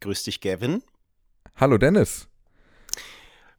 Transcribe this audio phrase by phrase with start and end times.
[0.00, 0.82] Grüß dich, Gavin.
[1.56, 2.28] Hallo, Dennis.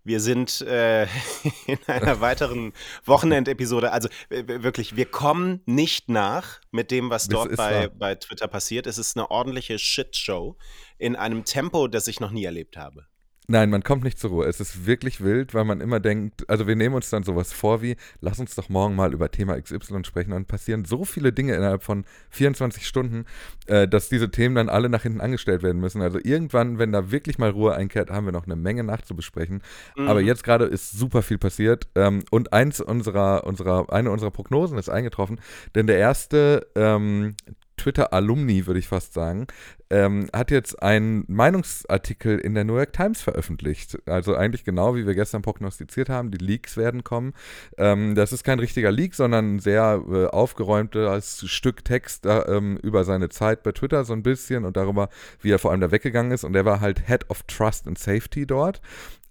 [0.03, 1.03] Wir sind äh,
[1.67, 2.73] in einer weiteren
[3.05, 3.91] Wochenendepisode.
[3.91, 8.87] Also wirklich, wir kommen nicht nach mit dem, was dort bei, bei Twitter passiert.
[8.87, 10.57] Es ist eine ordentliche Shitshow
[10.97, 13.08] in einem Tempo, das ich noch nie erlebt habe.
[13.51, 14.45] Nein, man kommt nicht zur Ruhe.
[14.45, 17.81] Es ist wirklich wild, weil man immer denkt, also wir nehmen uns dann sowas vor
[17.81, 20.33] wie, lass uns doch morgen mal über Thema XY sprechen.
[20.33, 23.25] Und passieren so viele Dinge innerhalb von 24 Stunden,
[23.65, 26.03] äh, dass diese Themen dann alle nach hinten angestellt werden müssen.
[26.03, 29.63] Also irgendwann, wenn da wirklich mal Ruhe einkehrt, haben wir noch eine Menge nachzubesprechen.
[29.97, 30.07] Mhm.
[30.07, 31.87] Aber jetzt gerade ist super viel passiert.
[31.95, 35.41] Ähm, und eins unserer, unserer, eine unserer Prognosen ist eingetroffen,
[35.73, 37.33] denn der erste ähm,
[37.79, 39.47] Twitter-Alumni, würde ich fast sagen,
[39.89, 43.97] ähm, hat jetzt einen Meinungsartikel in der New York Times veröffentlicht.
[44.05, 47.33] Also eigentlich genau, wie wir gestern prognostiziert haben, die Leaks werden kommen.
[47.77, 53.03] Ähm, das ist kein richtiger Leak, sondern ein sehr äh, aufgeräumtes Stück Text äh, über
[53.03, 55.09] seine Zeit bei Twitter so ein bisschen und darüber,
[55.41, 56.43] wie er vor allem da weggegangen ist.
[56.43, 58.81] Und er war halt Head of Trust and Safety dort.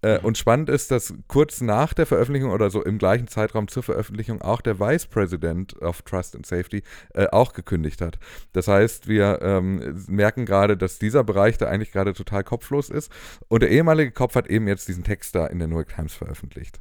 [0.01, 0.27] Äh, mhm.
[0.27, 4.41] und spannend ist, dass kurz nach der Veröffentlichung oder so im gleichen Zeitraum zur Veröffentlichung
[4.43, 6.83] auch der Vice President of Trust and Safety
[7.15, 8.19] äh, auch gekündigt hat.
[8.53, 13.11] Das heißt, wir ähm, merken gerade, dass dieser Bereich da eigentlich gerade total kopflos ist.
[13.49, 16.15] Und der ehemalige Kopf hat eben jetzt diesen Text da in der New York Times
[16.15, 16.81] veröffentlicht.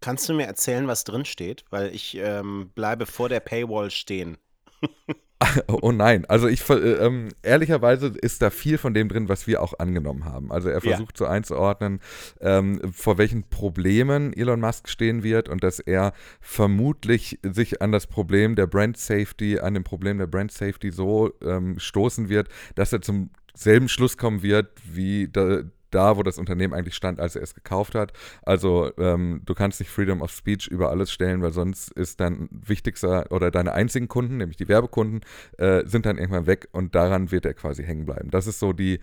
[0.00, 1.64] Kannst du mir erzählen, was drin steht?
[1.70, 4.36] Weil ich ähm, bleibe vor der Paywall stehen.
[5.68, 9.62] Oh nein, also ich äh, ähm, ehrlicherweise ist da viel von dem drin, was wir
[9.62, 10.52] auch angenommen haben.
[10.52, 11.26] Also er versucht ja.
[11.26, 12.00] so einzuordnen,
[12.40, 18.06] ähm, vor welchen Problemen Elon Musk stehen wird und dass er vermutlich sich an das
[18.06, 22.92] Problem der Brand Safety, an dem Problem der Brand Safety so ähm, stoßen wird, dass
[22.92, 25.62] er zum selben Schluss kommen wird, wie da,
[25.94, 28.12] da, wo das Unternehmen eigentlich stand, als er es gekauft hat.
[28.42, 32.48] Also ähm, du kannst nicht Freedom of Speech über alles stellen, weil sonst ist dein
[32.50, 35.20] wichtigster oder deine einzigen Kunden, nämlich die Werbekunden,
[35.58, 38.30] äh, sind dann irgendwann weg und daran wird er quasi hängen bleiben.
[38.30, 39.00] Das ist so die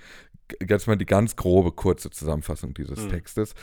[0.67, 3.09] jetzt mal die ganz grobe, kurze Zusammenfassung dieses mhm.
[3.09, 3.53] Textes.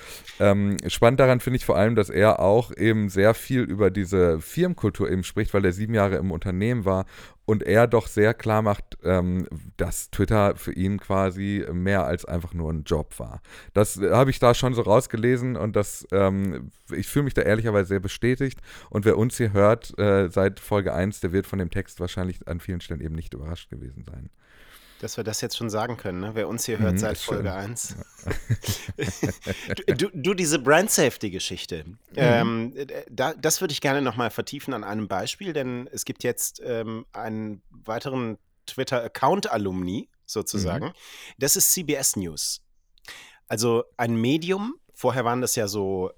[0.41, 4.41] Ähm, spannend daran finde ich vor allem, dass er auch eben sehr viel über diese
[4.41, 7.07] Firmenkultur eben spricht, weil er sieben Jahre im Unternehmen war
[7.49, 9.49] und er doch sehr klar macht, ähm,
[9.79, 13.41] dass Twitter für ihn quasi mehr als einfach nur ein Job war.
[13.73, 17.89] Das habe ich da schon so rausgelesen und das, ähm, ich fühle mich da ehrlicherweise
[17.89, 18.61] sehr bestätigt
[18.91, 22.47] und wer uns hier hört äh, seit Folge 1, der wird von dem Text wahrscheinlich
[22.47, 24.29] an vielen Stellen eben nicht überrascht gewesen sein.
[25.01, 26.31] Dass wir das jetzt schon sagen können, ne?
[26.35, 27.97] wer uns hier hört mhm, seit Folge 1.
[29.87, 31.97] du, du, du, diese Brand Safety-Geschichte, mhm.
[32.17, 32.75] ähm,
[33.09, 37.07] da, das würde ich gerne nochmal vertiefen an einem Beispiel, denn es gibt jetzt ähm,
[37.13, 40.87] einen weiteren Twitter-Account-Alumni sozusagen.
[40.87, 40.93] Mhm.
[41.39, 42.63] Das ist CBS News.
[43.47, 46.11] Also ein Medium, vorher waren das ja so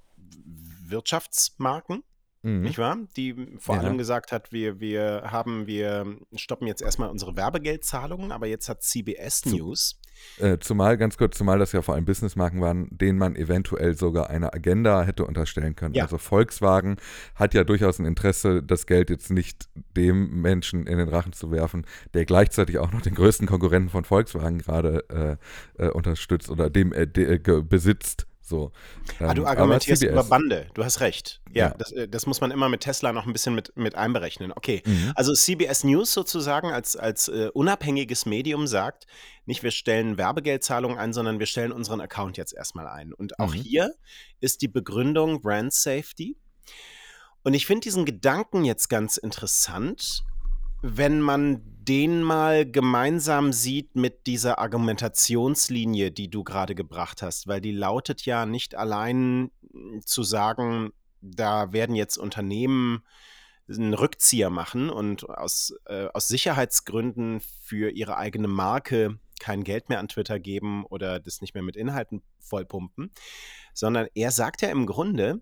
[0.90, 2.02] Wirtschaftsmarken,
[2.42, 2.62] Mhm.
[2.62, 2.96] Nicht wahr?
[3.16, 3.82] Die vor ja.
[3.82, 8.82] allem gesagt hat, wir, wir haben, wir stoppen jetzt erstmal unsere Werbegeldzahlungen, aber jetzt hat
[8.82, 10.00] CBS Zu, News.
[10.38, 14.30] Äh, zumal, ganz kurz, zumal das ja vor allem Businessmarken waren, denen man eventuell sogar
[14.30, 15.94] eine Agenda hätte unterstellen können.
[15.94, 16.04] Ja.
[16.04, 16.96] Also Volkswagen
[17.34, 21.50] hat ja durchaus ein Interesse, das Geld jetzt nicht dem Menschen in den Rachen zu
[21.50, 25.38] werfen, der gleichzeitig auch noch den größten Konkurrenten von Volkswagen gerade
[25.78, 28.26] äh, äh, unterstützt oder dem äh, äh, besitzt.
[28.50, 28.72] So,
[29.20, 31.40] ah, du ähm, argumentierst über Bande, du hast recht.
[31.52, 31.74] Ja, ja.
[31.78, 34.50] Das, äh, das, muss man immer mit Tesla noch ein bisschen mit, mit einberechnen.
[34.50, 35.12] Okay, mhm.
[35.14, 39.06] also CBS News sozusagen als, als uh, unabhängiges Medium sagt,
[39.46, 43.12] nicht wir stellen Werbegeldzahlungen ein, sondern wir stellen unseren Account jetzt erstmal ein.
[43.12, 43.60] Und auch mhm.
[43.60, 43.94] hier
[44.40, 46.36] ist die Begründung Brand Safety.
[47.44, 50.24] Und ich finde diesen Gedanken jetzt ganz interessant,
[50.82, 57.60] wenn man den mal gemeinsam sieht mit dieser Argumentationslinie, die du gerade gebracht hast, weil
[57.60, 63.02] die lautet ja nicht allein hm, zu sagen, da werden jetzt Unternehmen
[63.68, 70.00] einen Rückzieher machen und aus, äh, aus Sicherheitsgründen für ihre eigene Marke kein Geld mehr
[70.00, 73.12] an Twitter geben oder das nicht mehr mit Inhalten vollpumpen,
[73.74, 75.40] sondern er sagt ja im Grunde,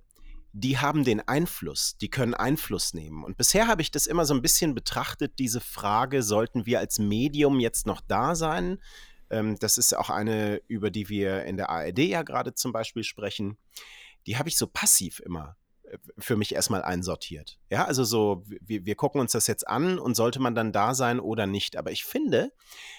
[0.60, 3.22] die haben den Einfluss, die können Einfluss nehmen.
[3.22, 6.98] Und bisher habe ich das immer so ein bisschen betrachtet, diese Frage, sollten wir als
[6.98, 8.82] Medium jetzt noch da sein?
[9.30, 13.04] Ähm, das ist auch eine, über die wir in der ARD ja gerade zum Beispiel
[13.04, 13.56] sprechen.
[14.26, 17.60] Die habe ich so passiv immer äh, für mich erstmal einsortiert.
[17.70, 20.92] Ja, also so, wir, wir gucken uns das jetzt an und sollte man dann da
[20.94, 21.76] sein oder nicht.
[21.76, 22.52] Aber ich finde,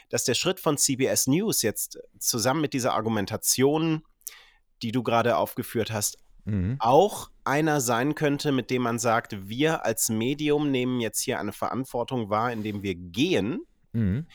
[0.09, 4.03] dass der Schritt von CBS News jetzt zusammen mit dieser Argumentation,
[4.81, 6.19] die du gerade aufgeführt hast,
[6.50, 6.75] mhm.
[6.80, 11.54] auch einer sein könnte, mit dem man sagt, wir als Medium nehmen jetzt hier eine
[11.54, 13.62] Verantwortung wahr, indem wir gehen.
[13.92, 14.28] Mhm.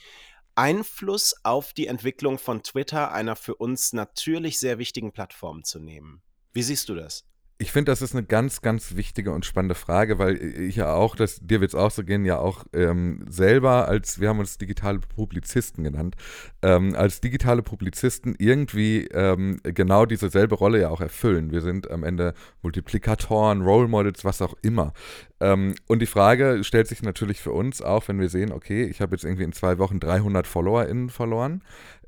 [0.55, 6.21] Einfluss auf die Entwicklung von Twitter, einer für uns natürlich sehr wichtigen Plattform zu nehmen.
[6.53, 7.25] Wie siehst du das?
[7.57, 11.15] Ich finde, das ist eine ganz, ganz wichtige und spannende Frage, weil ich ja auch,
[11.15, 14.57] das, dir wird es auch so gehen, ja auch ähm, selber als, wir haben uns
[14.57, 16.17] digitale Publizisten genannt,
[16.61, 21.51] ähm, als digitale Publizisten irgendwie ähm, genau diese selbe Rolle ja auch erfüllen.
[21.51, 24.91] Wir sind am Ende Multiplikatoren, Role Models, was auch immer.
[25.39, 28.99] Ähm, und die Frage stellt sich natürlich für uns auch, wenn wir sehen, okay, ich
[28.99, 31.63] habe jetzt irgendwie in zwei Wochen 300 FollowerInnen verloren.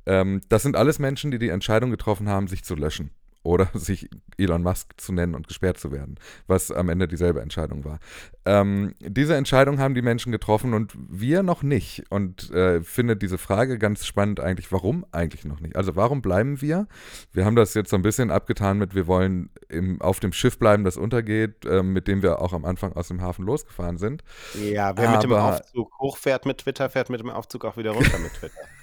[0.06, 3.12] Ähm, das sind alles Menschen, die die Entscheidung getroffen haben, sich zu löschen
[3.48, 7.86] oder sich Elon Musk zu nennen und gesperrt zu werden, was am Ende dieselbe Entscheidung
[7.86, 8.00] war.
[8.46, 12.04] Ähm, diese Entscheidung haben die Menschen getroffen und wir noch nicht.
[12.10, 15.76] Und äh, finde diese Frage ganz spannend eigentlich, warum eigentlich noch nicht?
[15.76, 16.88] Also warum bleiben wir?
[17.32, 20.60] Wir haben das jetzt so ein bisschen abgetan mit, wir wollen im, auf dem Schiff
[20.60, 24.24] bleiben, das untergeht, äh, mit dem wir auch am Anfang aus dem Hafen losgefahren sind.
[24.56, 27.92] Ja, wer Aber, mit dem Aufzug hochfährt mit Twitter, fährt mit dem Aufzug auch wieder
[27.92, 28.60] runter mit Twitter.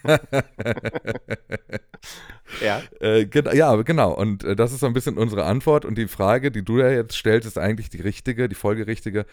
[2.63, 2.83] ja.
[3.01, 4.13] Äh, ja, genau.
[4.13, 5.85] Und äh, das ist so ein bisschen unsere Antwort.
[5.85, 9.27] Und die Frage, die du ja jetzt stellst, ist eigentlich die richtige, die folgerichtige.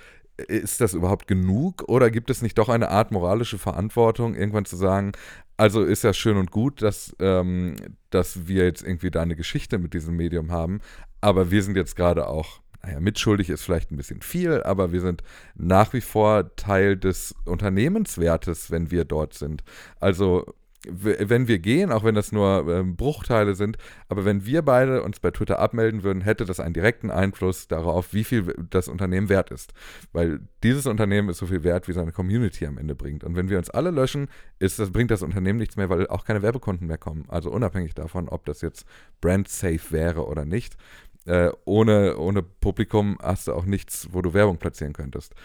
[0.47, 4.75] Ist das überhaupt genug oder gibt es nicht doch eine Art moralische Verantwortung, irgendwann zu
[4.75, 5.11] sagen,
[5.57, 7.75] also ist ja schön und gut, dass, ähm,
[8.09, 10.81] dass wir jetzt irgendwie da eine Geschichte mit diesem Medium haben,
[11.19, 15.01] aber wir sind jetzt gerade auch naja, mitschuldig ist vielleicht ein bisschen viel, aber wir
[15.01, 15.21] sind
[15.53, 19.63] nach wie vor Teil des Unternehmenswertes, wenn wir dort sind.
[19.99, 20.51] Also
[20.87, 23.77] wenn wir gehen, auch wenn das nur ähm, Bruchteile sind,
[24.09, 28.13] aber wenn wir beide uns bei Twitter abmelden würden, hätte das einen direkten Einfluss darauf,
[28.13, 29.73] wie viel das Unternehmen wert ist.
[30.11, 33.23] Weil dieses Unternehmen ist so viel wert, wie seine Community am Ende bringt.
[33.23, 34.27] Und wenn wir uns alle löschen,
[34.59, 37.25] ist das, bringt das Unternehmen nichts mehr, weil auch keine Werbekunden mehr kommen.
[37.27, 38.85] Also unabhängig davon, ob das jetzt
[39.21, 40.77] brand safe wäre oder nicht.
[41.25, 45.35] Äh, ohne, ohne Publikum hast du auch nichts, wo du Werbung platzieren könntest.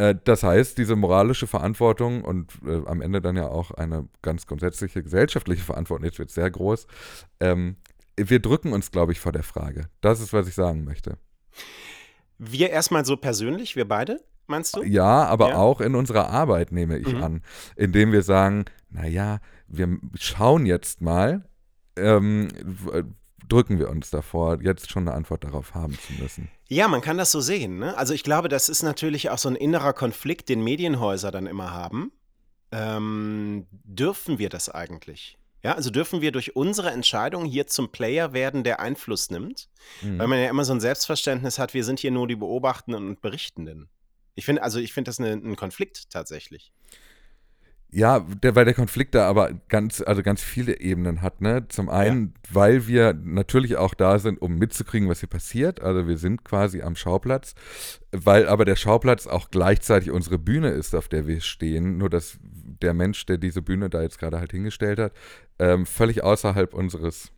[0.00, 4.46] Äh, das heißt, diese moralische Verantwortung und äh, am Ende dann ja auch eine ganz
[4.46, 6.86] grundsätzliche gesellschaftliche Verantwortung, jetzt wird sehr groß,
[7.40, 7.76] ähm,
[8.16, 9.88] wir drücken uns, glaube ich, vor der Frage.
[10.00, 11.18] Das ist, was ich sagen möchte.
[12.38, 14.82] Wir erstmal so persönlich, wir beide, meinst du?
[14.82, 15.56] Ja, aber ja.
[15.56, 17.22] auch in unserer Arbeit, nehme ich mhm.
[17.22, 17.42] an,
[17.76, 21.44] indem wir sagen, naja, wir schauen jetzt mal,
[21.96, 22.48] ähm,
[23.48, 26.48] drücken wir uns davor, jetzt schon eine Antwort darauf haben zu müssen.
[26.68, 27.78] Ja, man kann das so sehen.
[27.78, 27.96] Ne?
[27.96, 31.72] Also ich glaube, das ist natürlich auch so ein innerer Konflikt, den Medienhäuser dann immer
[31.72, 32.12] haben.
[32.72, 35.36] Ähm, dürfen wir das eigentlich?
[35.62, 39.68] Ja, also dürfen wir durch unsere Entscheidung hier zum Player werden, der Einfluss nimmt?
[40.00, 40.18] Mhm.
[40.18, 43.20] Weil man ja immer so ein Selbstverständnis hat, wir sind hier nur die Beobachtenden und
[43.20, 43.88] Berichtenden.
[44.36, 46.72] Ich finde, also ich finde das eine, ein Konflikt tatsächlich.
[47.92, 51.66] Ja, der, weil der Konflikt da aber ganz, also ganz viele Ebenen hat, ne?
[51.68, 52.54] Zum einen, ja.
[52.54, 55.80] weil wir natürlich auch da sind, um mitzukriegen, was hier passiert.
[55.80, 57.54] Also wir sind quasi am Schauplatz,
[58.12, 61.98] weil aber der Schauplatz auch gleichzeitig unsere Bühne ist, auf der wir stehen.
[61.98, 62.38] Nur dass
[62.80, 65.12] der Mensch, der diese Bühne da jetzt gerade halt hingestellt hat,
[65.58, 67.32] ähm, völlig außerhalb unseres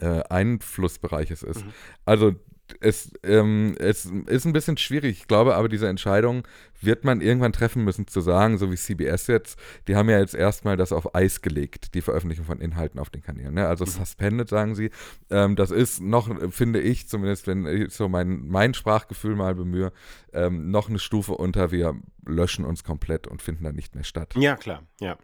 [0.00, 1.64] äh, Einflussbereiches ist.
[1.64, 1.72] Mhm.
[2.04, 2.34] Also
[2.80, 5.18] es, ähm, es ist ein bisschen schwierig.
[5.20, 6.46] Ich glaube aber, diese Entscheidung
[6.80, 9.58] wird man irgendwann treffen müssen, zu sagen, so wie CBS jetzt,
[9.88, 13.22] die haben ja jetzt erstmal das auf Eis gelegt, die Veröffentlichung von Inhalten auf den
[13.22, 13.54] Kanälen.
[13.54, 13.66] Ne?
[13.66, 13.90] Also mhm.
[13.90, 14.90] suspended, sagen sie.
[15.30, 19.92] Ähm, das ist noch, finde ich, zumindest wenn ich so mein, mein Sprachgefühl mal bemühe,
[20.32, 21.94] ähm, noch eine Stufe unter, wir
[22.26, 24.34] löschen uns komplett und finden da nicht mehr statt.
[24.36, 25.16] Ja, klar, ja.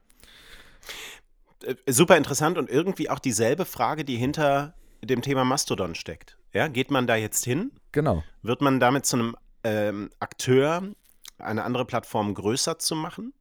[1.64, 6.37] Äh, super interessant und irgendwie auch dieselbe Frage, die hinter dem Thema Mastodon steckt.
[6.52, 7.72] Ja, geht man da jetzt hin?
[7.92, 8.24] Genau.
[8.42, 10.82] Wird man damit zu einem ähm, Akteur,
[11.38, 13.32] eine andere Plattform größer zu machen?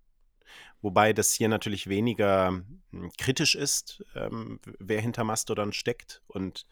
[0.81, 6.21] Wobei das hier natürlich weniger hm, kritisch ist, ähm, wer hinter Mastodon steckt.
[6.27, 6.67] Und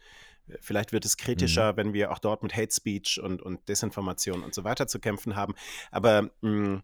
[0.48, 1.76] äh, vielleicht wird es kritischer, mhm.
[1.76, 5.36] wenn wir auch dort mit Hate Speech und, und Desinformation und so weiter zu kämpfen
[5.36, 5.54] haben.
[5.90, 6.82] Aber mh,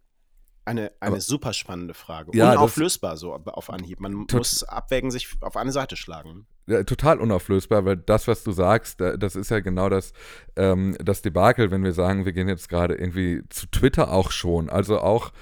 [0.65, 2.31] eine, eine super spannende Frage.
[2.35, 4.01] Ja, Unauflösbar so auf Anhieb.
[4.01, 6.47] Man muss abwägen, sich auf eine Seite schlagen.
[6.67, 10.13] Ja, total unauflösbar, weil das, was du sagst, das ist ja genau das,
[10.55, 14.71] ähm, das Debakel, wenn wir sagen, wir gehen jetzt gerade irgendwie zu Twitter auch schon.
[14.71, 15.33] Also auch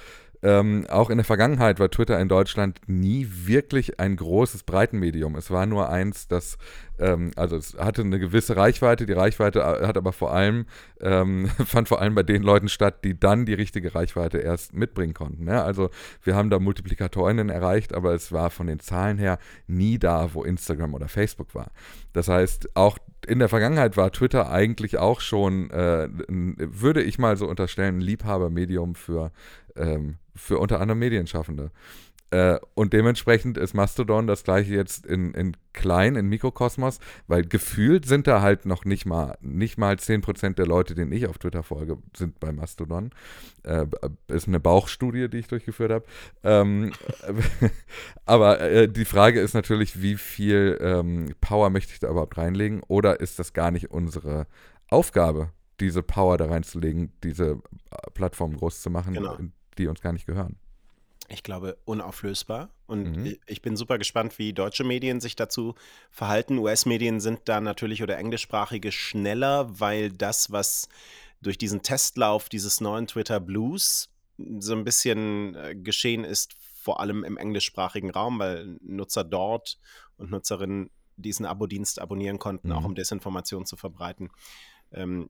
[0.43, 5.35] ähm, auch in der Vergangenheit war Twitter in Deutschland nie wirklich ein großes Breitenmedium.
[5.35, 6.57] Es war nur eins, das,
[6.97, 9.05] ähm, also es hatte eine gewisse Reichweite.
[9.05, 10.65] Die Reichweite äh, hat aber vor allem,
[10.99, 15.13] ähm, fand vor allem bei den Leuten statt, die dann die richtige Reichweite erst mitbringen
[15.13, 15.47] konnten.
[15.47, 15.63] Ja?
[15.63, 15.91] Also
[16.23, 20.43] wir haben da Multiplikatorinnen erreicht, aber es war von den Zahlen her nie da, wo
[20.43, 21.71] Instagram oder Facebook war.
[22.13, 27.37] Das heißt, auch in der Vergangenheit war Twitter eigentlich auch schon, äh, würde ich mal
[27.37, 29.31] so unterstellen, ein Liebhabermedium für
[29.75, 31.71] ähm, für unter anderem Medienschaffende.
[32.31, 38.05] Äh, und dementsprechend ist Mastodon das gleiche jetzt in, in klein, in Mikrokosmos, weil gefühlt
[38.05, 41.61] sind da halt noch nicht mal, nicht mal 10% der Leute, denen ich auf Twitter
[41.61, 43.11] folge, sind bei Mastodon.
[43.63, 43.85] Äh,
[44.29, 46.05] ist eine Bauchstudie, die ich durchgeführt habe.
[46.43, 46.93] Ähm,
[48.25, 52.81] aber äh, die Frage ist natürlich, wie viel ähm, Power möchte ich da überhaupt reinlegen
[52.87, 54.47] oder ist das gar nicht unsere
[54.87, 55.51] Aufgabe,
[55.81, 57.61] diese Power da reinzulegen, diese
[58.13, 59.37] Plattform groß zu machen, genau.
[59.81, 60.57] Die uns gar nicht gehören?
[61.31, 62.69] ich glaube, unauflösbar.
[62.87, 63.37] Und mhm.
[63.45, 65.75] ich bin super gespannt, wie deutsche Medien sich dazu
[66.09, 66.57] verhalten.
[66.57, 70.89] US-Medien sind da natürlich oder englischsprachige schneller, weil das, was
[71.41, 74.09] durch diesen Testlauf dieses neuen Twitter Blues
[74.59, 79.79] so ein bisschen äh, geschehen ist, vor allem im englischsprachigen Raum, weil Nutzer dort
[80.17, 82.73] und Nutzerinnen diesen Abo-Dienst abonnieren konnten, mhm.
[82.73, 84.29] auch um Desinformation zu verbreiten.
[84.91, 85.29] Ähm,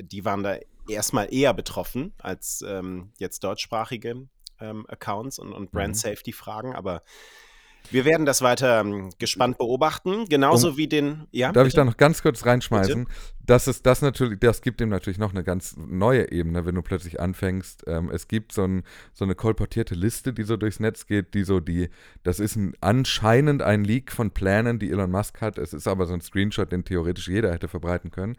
[0.00, 0.56] die waren da
[0.88, 4.28] erstmal eher betroffen als ähm, jetzt deutschsprachige
[4.60, 5.98] ähm, Accounts und, und Brand mhm.
[5.98, 7.02] Safety Fragen, aber
[7.90, 11.26] wir werden das weiter ähm, gespannt beobachten, genauso um, wie den.
[11.30, 11.68] Ja, darf bitte?
[11.68, 13.04] ich da noch ganz kurz reinschmeißen?
[13.04, 13.16] Bitte?
[13.46, 16.82] Das ist das natürlich, das gibt dem natürlich noch eine ganz neue Ebene, wenn du
[16.82, 17.84] plötzlich anfängst.
[17.86, 21.44] Ähm, es gibt so, ein, so, eine kolportierte Liste, die so durchs Netz geht, die
[21.44, 21.88] so die,
[22.24, 25.58] das ist ein, anscheinend ein Leak von Plänen, die Elon Musk hat.
[25.58, 28.36] Es ist aber so ein Screenshot, den theoretisch jeder hätte verbreiten können.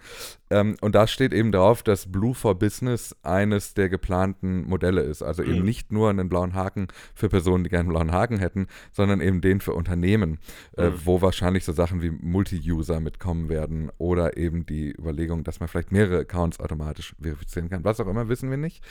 [0.50, 5.22] Ähm, und da steht eben drauf, dass Blue for Business eines der geplanten Modelle ist.
[5.22, 5.50] Also mhm.
[5.50, 9.22] eben nicht nur einen blauen Haken für Personen, die gerne einen blauen Haken hätten, sondern
[9.22, 10.40] eben den für Unternehmen,
[10.76, 10.96] äh, mhm.
[10.96, 15.70] äh, wo wahrscheinlich so Sachen wie Multi-User mitkommen werden oder eben die Überlegung, dass man
[15.70, 17.84] vielleicht mehrere Accounts automatisch verifizieren kann.
[17.84, 18.84] Was auch immer, wissen wir nicht.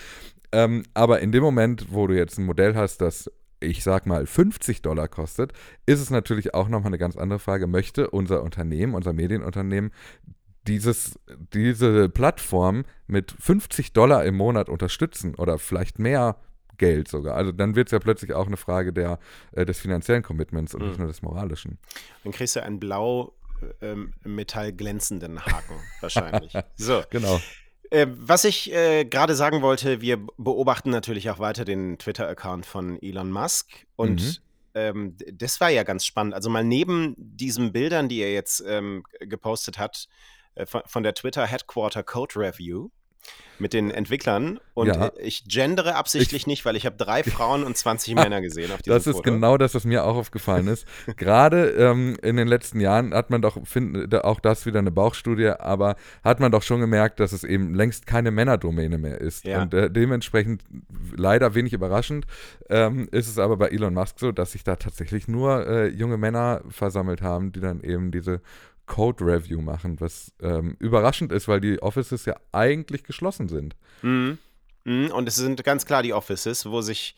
[0.52, 4.26] Ähm, aber in dem Moment, wo du jetzt ein Modell hast, das ich sag mal
[4.26, 5.52] 50 Dollar kostet,
[5.86, 7.66] ist es natürlich auch nochmal eine ganz andere Frage.
[7.66, 9.92] Möchte unser Unternehmen, unser Medienunternehmen
[10.66, 11.18] dieses,
[11.54, 16.36] diese Plattform mit 50 Dollar im Monat unterstützen oder vielleicht mehr
[16.78, 17.36] Geld sogar.
[17.36, 19.18] Also dann wird es ja plötzlich auch eine Frage der,
[19.52, 20.88] äh, des finanziellen Commitments und mhm.
[20.88, 21.78] nicht nur des moralischen.
[22.24, 23.32] Dann kriegst du einen blau
[23.80, 26.52] ähm, metallglänzenden Haken wahrscheinlich.
[26.76, 27.02] So.
[27.10, 27.40] Genau.
[27.90, 33.00] Äh, was ich äh, gerade sagen wollte, wir beobachten natürlich auch weiter den Twitter-Account von
[33.00, 34.36] Elon Musk und mhm.
[34.74, 36.34] ähm, das war ja ganz spannend.
[36.34, 40.08] Also mal neben diesen Bildern, die er jetzt ähm, gepostet hat,
[40.56, 42.88] äh, von, von, der Twitter Headquarter Code Review,
[43.58, 45.10] mit den Entwicklern und ja.
[45.18, 48.82] ich gendere absichtlich ich, nicht, weil ich habe drei Frauen und 20 Männer gesehen auf
[48.82, 49.30] diesem Das ist Foto.
[49.30, 50.86] genau das, was mir auch aufgefallen ist.
[51.16, 55.48] Gerade ähm, in den letzten Jahren hat man doch, find, auch das wieder eine Bauchstudie,
[55.48, 59.44] aber hat man doch schon gemerkt, dass es eben längst keine Männerdomäne mehr ist.
[59.44, 59.62] Ja.
[59.62, 60.62] Und äh, dementsprechend,
[61.16, 62.26] leider wenig überraschend,
[62.68, 66.18] ähm, ist es aber bei Elon Musk so, dass sich da tatsächlich nur äh, junge
[66.18, 68.40] Männer versammelt haben, die dann eben diese
[68.86, 73.76] Code Review machen, was ähm, überraschend ist, weil die Offices ja eigentlich geschlossen sind.
[74.02, 74.38] Mhm.
[74.84, 75.10] mhm.
[75.10, 77.16] Und es sind ganz klar die Offices, wo sich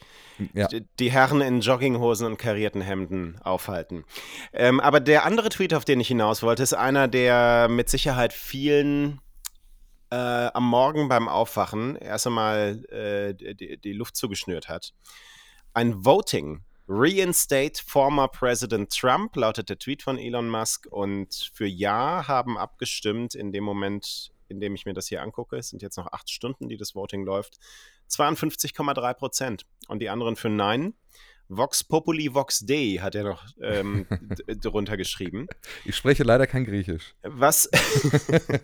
[0.54, 0.68] ja.
[0.98, 4.04] die Herren in Jogginghosen und karierten Hemden aufhalten.
[4.52, 8.32] Ähm, aber der andere Tweet, auf den ich hinaus wollte, ist einer, der mit Sicherheit
[8.32, 9.20] vielen
[10.10, 14.94] äh, am Morgen beim Aufwachen erst einmal äh, die, die Luft zugeschnürt hat.
[15.74, 20.86] Ein Voting Reinstate former President Trump, lautet der Tweet von Elon Musk.
[20.90, 25.56] Und für Ja haben abgestimmt in dem Moment, in dem ich mir das hier angucke,
[25.56, 27.58] es sind jetzt noch acht Stunden, die das Voting läuft,
[28.10, 29.66] 52,3 Prozent.
[29.88, 30.94] Und die anderen für Nein.
[31.50, 34.06] Vox Populi Vox Dei hat er noch ähm,
[34.60, 35.46] drunter geschrieben.
[35.84, 37.14] Ich spreche leider kein Griechisch.
[37.22, 37.70] Was,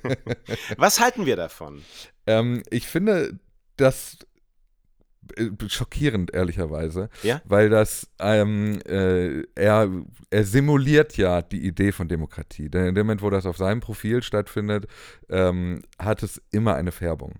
[0.77, 1.83] was halten wir davon?
[2.27, 3.39] Ähm, ich finde,
[3.77, 4.19] dass
[5.69, 7.09] schockierend, ehrlicherweise.
[7.23, 7.41] Ja?
[7.45, 9.91] Weil das, ähm, äh, er,
[10.31, 12.69] er simuliert ja die Idee von Demokratie.
[12.69, 14.87] Denn in dem Moment, wo das auf seinem Profil stattfindet,
[15.29, 17.35] ähm, hat es immer eine Färbung.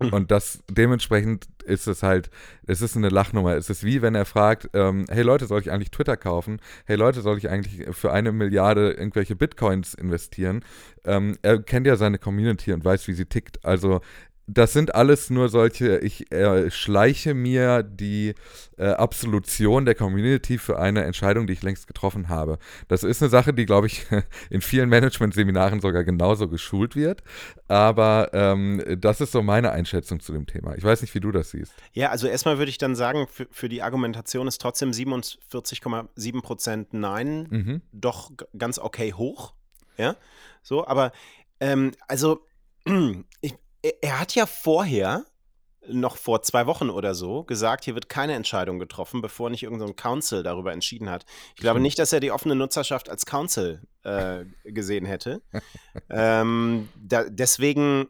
[0.00, 0.12] Mhm.
[0.12, 2.30] Und das dementsprechend ist es halt,
[2.66, 3.56] es ist eine Lachnummer.
[3.56, 6.60] Es ist wie wenn er fragt, ähm, hey Leute, soll ich eigentlich Twitter kaufen?
[6.84, 10.64] Hey Leute, soll ich eigentlich für eine Milliarde irgendwelche Bitcoins investieren?
[11.04, 13.64] Ähm, er kennt ja seine Community und weiß, wie sie tickt.
[13.64, 14.00] Also
[14.46, 18.34] das sind alles nur solche, ich äh, schleiche mir die
[18.76, 22.58] äh, Absolution der Community für eine Entscheidung, die ich längst getroffen habe.
[22.88, 24.06] Das ist eine Sache, die, glaube ich,
[24.50, 27.22] in vielen Management-Seminaren sogar genauso geschult wird.
[27.68, 30.76] Aber ähm, das ist so meine Einschätzung zu dem Thema.
[30.76, 31.72] Ich weiß nicht, wie du das siehst.
[31.92, 36.92] Ja, also erstmal würde ich dann sagen, für, für die Argumentation ist trotzdem 47,7 Prozent
[36.92, 37.82] Nein mhm.
[37.92, 39.54] doch ganz okay hoch.
[39.96, 40.16] Ja,
[40.62, 41.12] so, aber
[41.60, 42.44] ähm, also
[43.40, 43.54] ich,
[44.00, 45.24] er hat ja vorher,
[45.86, 49.88] noch vor zwei Wochen oder so, gesagt, hier wird keine Entscheidung getroffen, bevor nicht irgendein
[49.88, 51.26] so Council darüber entschieden hat.
[51.54, 55.42] Ich glaube nicht, dass er die offene Nutzerschaft als Council äh, gesehen hätte.
[56.10, 58.08] ähm, da, deswegen,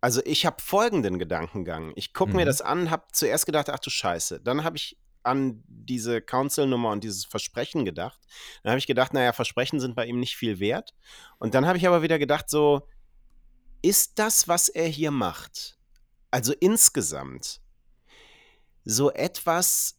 [0.00, 1.92] also ich habe folgenden Gedankengang.
[1.94, 2.38] Ich gucke mhm.
[2.38, 4.40] mir das an, habe zuerst gedacht, ach du Scheiße.
[4.40, 8.20] Dann habe ich an diese Council-Nummer und dieses Versprechen gedacht.
[8.62, 10.94] Dann habe ich gedacht, naja, Versprechen sind bei ihm nicht viel wert.
[11.38, 12.86] Und dann habe ich aber wieder gedacht, so,
[13.84, 15.78] ist das, was er hier macht,
[16.30, 17.60] also insgesamt,
[18.84, 19.96] so etwas,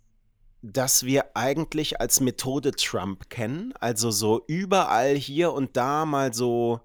[0.62, 3.74] das wir eigentlich als Methode Trump kennen?
[3.80, 6.82] Also so überall hier und da mal so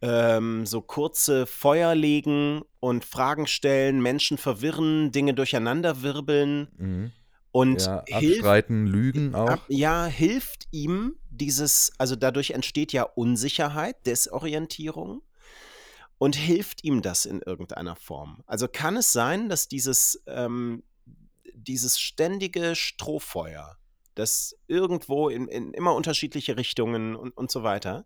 [0.00, 6.68] ähm, so kurze Feuer legen und Fragen stellen, Menschen verwirren, Dinge durcheinanderwirbeln.
[6.76, 7.12] Mhm.
[7.50, 9.48] Und ja, abstreiten, hilft, lügen auch.
[9.48, 15.22] Ab, ja, hilft ihm dieses, also dadurch entsteht ja Unsicherheit, Desorientierung.
[16.18, 18.42] Und hilft ihm das in irgendeiner Form?
[18.46, 20.82] Also kann es sein, dass dieses, ähm,
[21.54, 23.78] dieses ständige Strohfeuer,
[24.14, 28.04] das irgendwo in, in immer unterschiedliche Richtungen und, und so weiter,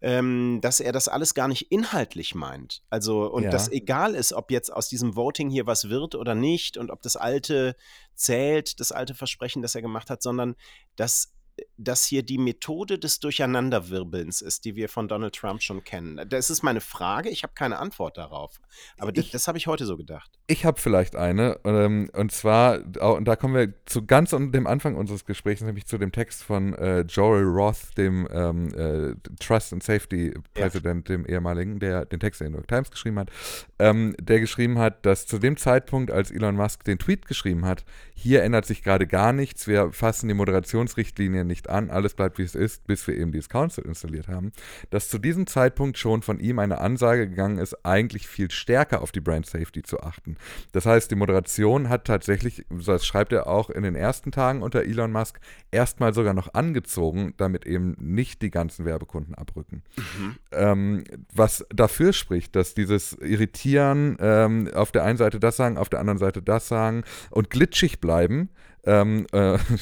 [0.00, 2.82] ähm, dass er das alles gar nicht inhaltlich meint.
[2.90, 3.50] Also, und ja.
[3.50, 7.02] dass egal ist, ob jetzt aus diesem Voting hier was wird oder nicht und ob
[7.02, 7.76] das alte
[8.14, 10.56] zählt, das alte Versprechen, das er gemacht hat, sondern
[10.96, 11.32] dass
[11.76, 16.20] das hier die Methode des Durcheinanderwirbelns ist, die wir von Donald Trump schon kennen.
[16.28, 18.60] Das ist meine Frage, ich habe keine Antwort darauf.
[18.98, 20.30] Aber ich, das, das habe ich heute so gedacht.
[20.46, 24.96] Ich habe vielleicht eine, ähm, und zwar, und da kommen wir zu ganz dem Anfang
[24.96, 29.82] unseres Gesprächs, nämlich zu dem Text von äh, Joel Roth, dem ähm, äh, Trust and
[29.82, 31.16] Safety Präsident, ja.
[31.16, 33.30] dem ehemaligen, der den Text in der New York Times geschrieben hat,
[33.78, 37.84] ähm, der geschrieben hat, dass zu dem Zeitpunkt, als Elon Musk den Tweet geschrieben hat,
[38.14, 42.42] hier ändert sich gerade gar nichts, wir fassen die Moderationsrichtlinie nicht an, alles bleibt wie
[42.42, 44.52] es ist, bis wir eben dieses Council installiert haben,
[44.90, 49.12] dass zu diesem Zeitpunkt schon von ihm eine Ansage gegangen ist, eigentlich viel stärker auf
[49.12, 50.36] die Brand Safety zu achten.
[50.72, 54.82] Das heißt, die Moderation hat tatsächlich, das schreibt er auch in den ersten Tagen unter
[54.82, 55.40] Elon Musk,
[55.70, 59.82] erstmal sogar noch angezogen, damit eben nicht die ganzen Werbekunden abrücken.
[59.96, 60.36] Mhm.
[60.52, 61.04] Ähm,
[61.34, 66.00] was dafür spricht, dass dieses Irritieren ähm, auf der einen Seite das sagen, auf der
[66.00, 68.50] anderen Seite das sagen und glitschig bleiben.
[68.84, 69.56] Ähm, äh,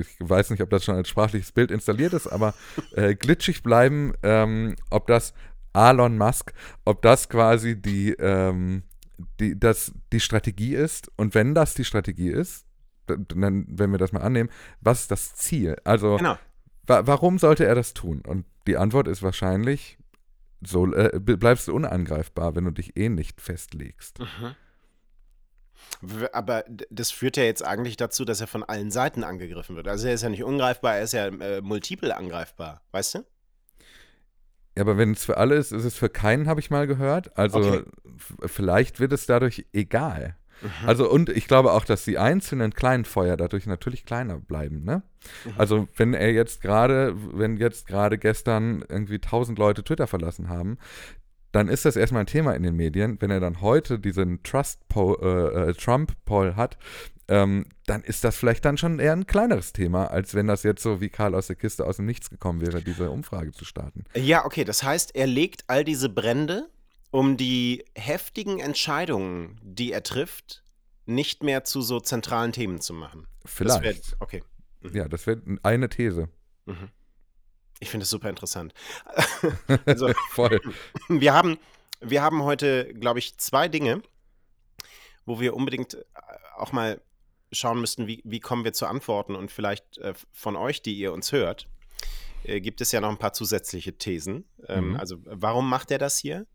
[0.00, 2.54] ich weiß nicht, ob das schon als sprachliches Bild installiert ist, aber
[2.92, 5.34] äh, glitschig bleiben, ähm, ob das
[5.74, 6.52] Elon Musk,
[6.84, 8.82] ob das quasi die, ähm,
[9.40, 11.10] die, das, die Strategie ist.
[11.16, 12.66] Und wenn das die Strategie ist,
[13.06, 15.76] dann, wenn wir das mal annehmen, was ist das Ziel?
[15.84, 16.36] Also, genau.
[16.86, 18.22] wa warum sollte er das tun?
[18.26, 19.98] Und die Antwort ist wahrscheinlich,
[20.60, 24.18] so äh, bleibst du unangreifbar, wenn du dich eh nicht festlegst.
[24.18, 24.54] Mhm.
[26.32, 29.88] Aber das führt ja jetzt eigentlich dazu, dass er von allen Seiten angegriffen wird.
[29.88, 33.18] Also er ist ja nicht ungreifbar, er ist ja äh, multiple angreifbar, weißt du?
[34.76, 37.36] Ja, aber wenn es für alle ist, ist es für keinen, habe ich mal gehört.
[37.36, 37.82] Also okay.
[38.46, 40.36] vielleicht wird es dadurch egal.
[40.62, 40.88] Mhm.
[40.88, 45.02] Also und ich glaube auch, dass die einzelnen kleinen Feuer dadurch natürlich kleiner bleiben, ne?
[45.44, 45.52] Mhm.
[45.56, 50.78] Also wenn er jetzt gerade, wenn jetzt gerade gestern irgendwie tausend Leute Twitter verlassen haben,
[51.58, 53.20] dann ist das erstmal ein Thema in den Medien.
[53.20, 56.78] Wenn er dann heute diesen Trust äh, äh, Trump-Poll hat,
[57.26, 60.84] ähm, dann ist das vielleicht dann schon eher ein kleineres Thema, als wenn das jetzt
[60.84, 64.04] so wie Karl aus der Kiste aus dem Nichts gekommen wäre, diese Umfrage zu starten.
[64.14, 66.68] Ja, okay, das heißt, er legt all diese Brände,
[67.10, 70.62] um die heftigen Entscheidungen, die er trifft,
[71.06, 73.26] nicht mehr zu so zentralen Themen zu machen.
[73.44, 73.84] Vielleicht.
[73.84, 74.44] Das wär, okay.
[74.82, 74.94] Mhm.
[74.94, 76.28] Ja, das wäre eine These.
[76.66, 76.88] Mhm.
[77.80, 78.74] Ich finde es super interessant.
[79.86, 80.60] also, Voll.
[81.08, 81.58] Wir haben,
[82.00, 84.02] wir haben heute, glaube ich, zwei Dinge,
[85.26, 86.04] wo wir unbedingt äh,
[86.56, 87.00] auch mal
[87.52, 91.12] schauen müssten, wie, wie kommen wir zu Antworten und vielleicht äh, von euch, die ihr
[91.12, 91.68] uns hört,
[92.44, 94.44] äh, gibt es ja noch ein paar zusätzliche Thesen.
[94.66, 94.96] Ähm, mhm.
[94.96, 96.46] Also warum macht er das hier?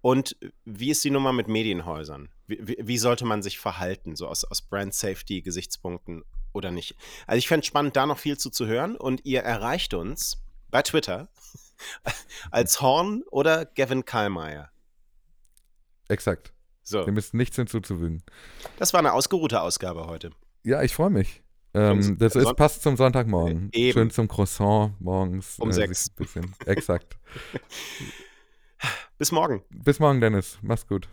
[0.00, 2.28] Und wie ist die Nummer mit Medienhäusern?
[2.46, 6.96] Wie, wie, wie sollte man sich verhalten, so aus, aus Brand Safety Gesichtspunkten oder nicht.
[7.26, 10.42] Also ich fände es spannend, da noch viel zu, zu hören und ihr erreicht uns
[10.70, 11.28] bei Twitter
[12.50, 14.70] als Horn oder Gavin Kallmeier.
[16.08, 16.52] Exakt.
[16.82, 17.04] So.
[17.04, 18.22] Dem ist nichts hinzuzufügen.
[18.78, 20.30] Das war eine ausgeruhte Ausgabe heute.
[20.64, 21.42] Ja, ich freue mich.
[21.74, 23.68] Ähm, das ist, passt zum Sonntagmorgen.
[23.72, 23.92] Eben.
[23.92, 25.58] Schön zum Croissant morgens.
[25.58, 26.08] Um äh, sechs.
[26.10, 26.54] Bisschen.
[26.64, 27.18] Exakt.
[29.18, 29.62] Bis morgen.
[29.70, 30.58] Bis morgen, Dennis.
[30.62, 31.08] Mach's gut.